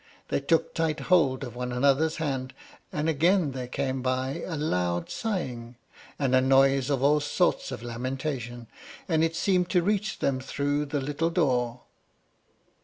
They 0.29 0.39
took 0.39 0.73
tight 0.73 0.99
hold 1.13 1.43
of 1.43 1.55
one 1.55 1.71
another's 1.71 2.15
hand, 2.15 2.55
and 2.91 3.07
again 3.07 3.51
there 3.51 3.67
came 3.67 4.01
by 4.01 4.41
a 4.47 4.57
loud 4.57 5.11
sighing, 5.11 5.75
and 6.17 6.33
a 6.35 6.41
noise 6.41 6.89
of 6.89 7.03
all 7.03 7.19
sorts 7.19 7.71
of 7.71 7.83
lamentation, 7.83 8.65
and 9.07 9.23
it 9.23 9.35
seemed 9.35 9.69
to 9.69 9.83
reach 9.83 10.17
them 10.17 10.39
through 10.39 10.85
the 10.87 11.01
little 11.01 11.29
door. 11.29 11.81